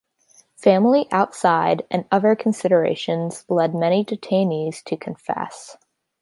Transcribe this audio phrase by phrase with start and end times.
[0.55, 5.77] Family outside and other considerations led many detainees to confess.